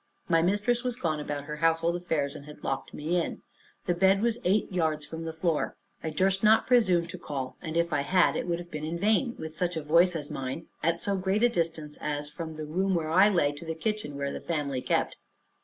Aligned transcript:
My 0.27 0.41
mistress 0.41 0.83
was 0.83 0.95
gone 0.95 1.19
about 1.19 1.43
her 1.43 1.57
household 1.57 1.95
affairs, 1.95 2.33
and 2.35 2.45
had 2.45 2.63
locked 2.63 2.91
me 2.91 3.21
in. 3.23 3.43
The 3.85 3.93
bed 3.93 4.23
was 4.23 4.39
eight 4.43 4.71
yards 4.71 5.05
from 5.05 5.25
the 5.25 5.31
floor. 5.31 5.77
I 6.03 6.09
durst 6.09 6.43
not 6.43 6.65
presume 6.65 7.05
to 7.05 7.19
call; 7.19 7.55
and 7.61 7.77
if 7.77 7.93
I 7.93 8.01
had, 8.01 8.35
it 8.35 8.47
would 8.47 8.57
have 8.57 8.71
been 8.71 8.83
in 8.83 8.97
vain, 8.97 9.35
with 9.37 9.55
such 9.55 9.75
a 9.75 9.83
voice 9.83 10.15
as 10.15 10.31
mine, 10.31 10.65
at 10.81 11.03
so 11.03 11.15
great 11.15 11.43
a 11.43 11.49
distance 11.49 11.97
as 12.01 12.31
from 12.31 12.55
the 12.55 12.65
room 12.65 12.95
where 12.95 13.11
I 13.11 13.29
lay 13.29 13.51
to 13.51 13.63
the 13.63 13.75
kitchen 13.75 14.17
where 14.17 14.31
the 14.33 14.41
family 14.41 14.81
kept. 14.81 15.17